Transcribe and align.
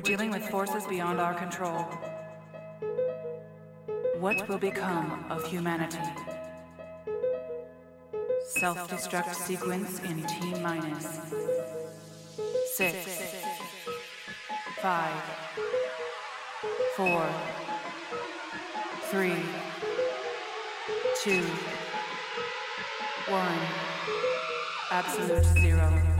We're 0.00 0.16
dealing 0.16 0.30
with 0.30 0.48
forces 0.48 0.86
beyond 0.86 1.20
our 1.20 1.34
control. 1.34 1.82
What 4.18 4.48
will 4.48 4.56
become 4.56 5.26
of 5.28 5.44
humanity? 5.44 5.98
Self-destruct 8.46 9.34
sequence 9.34 10.00
in 10.00 10.22
T 10.22 10.54
minus 10.62 11.20
six, 12.72 12.96
five, 14.80 15.22
four, 16.96 17.28
three, 19.10 19.36
two, 21.22 21.44
one. 23.28 23.58
Absolute 24.90 25.44
zero. 25.44 26.19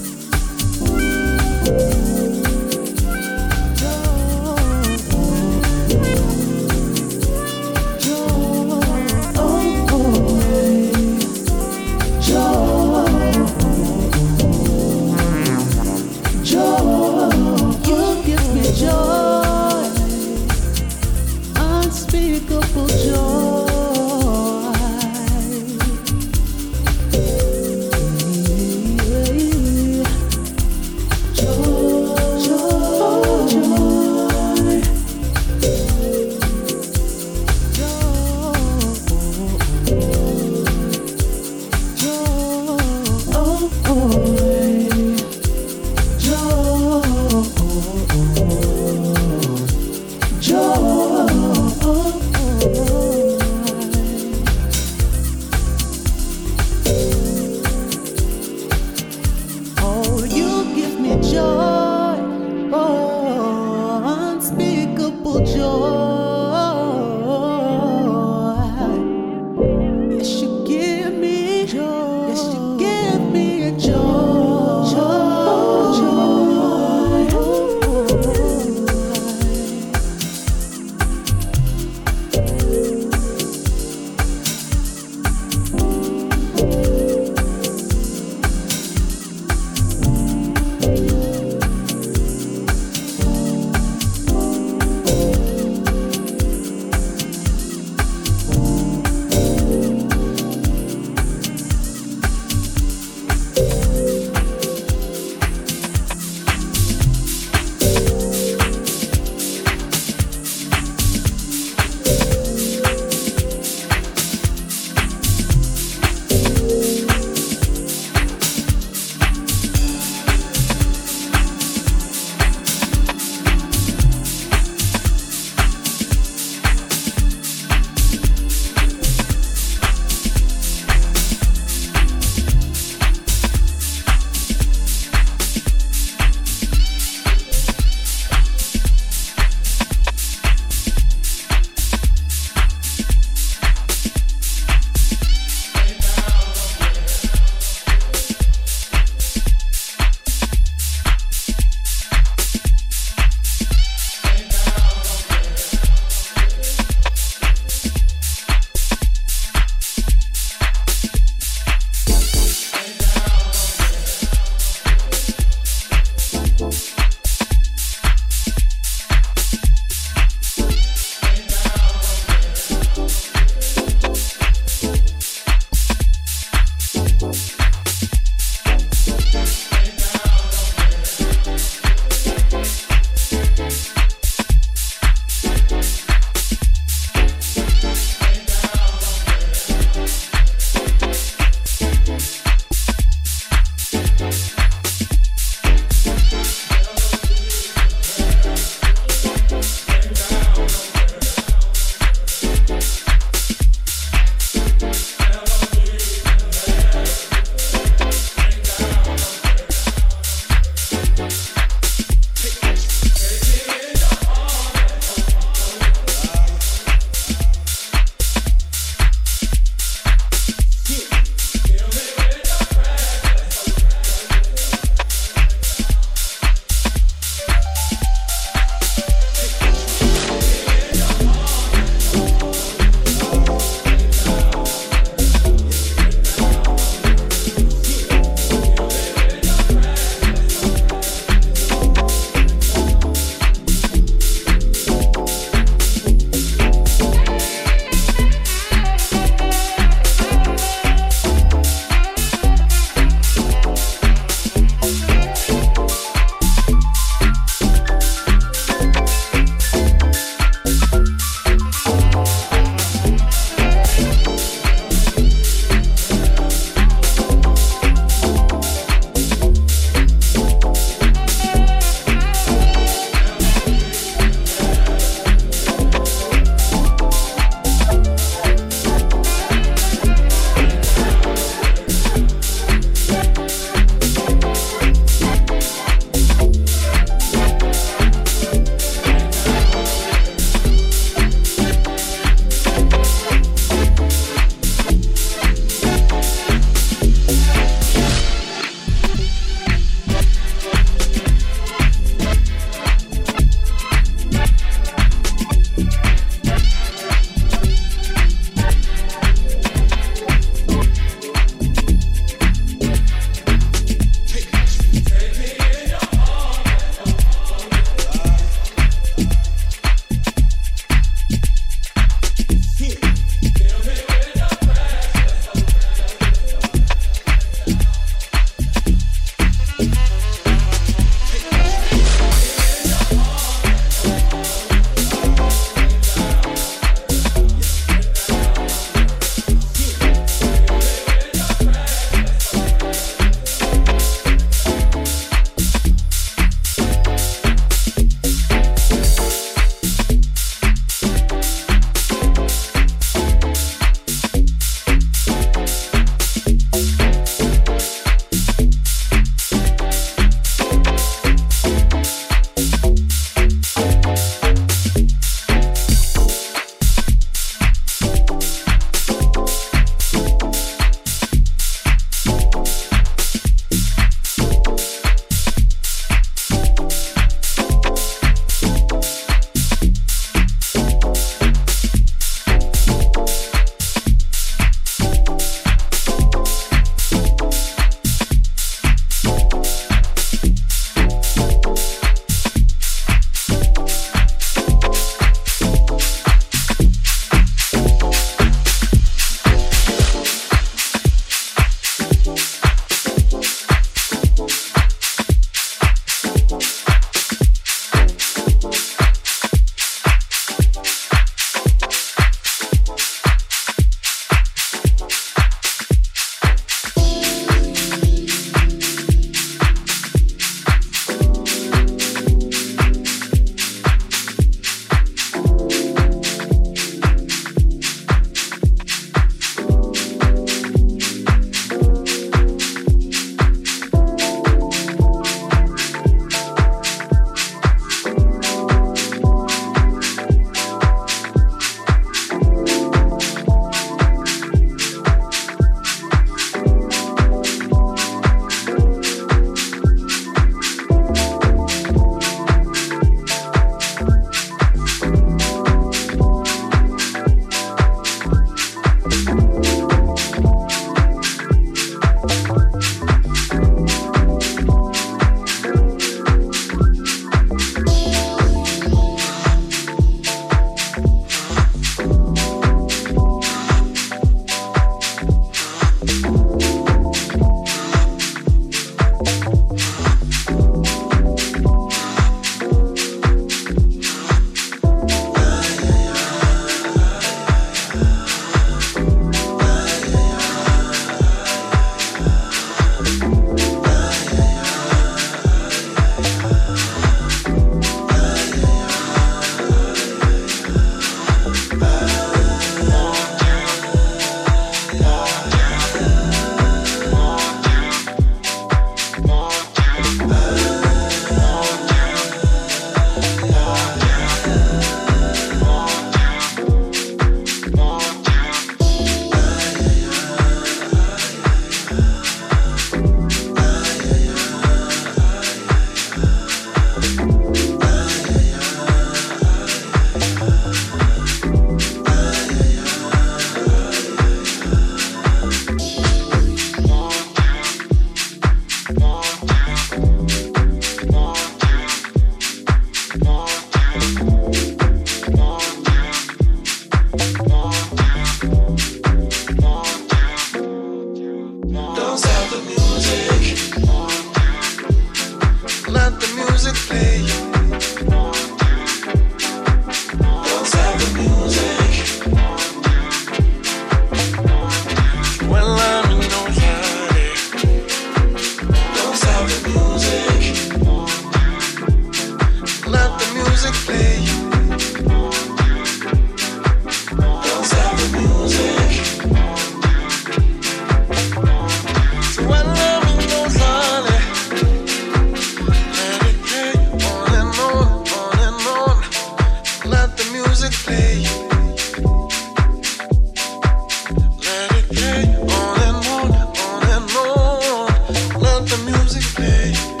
Hey. 599.37 600.00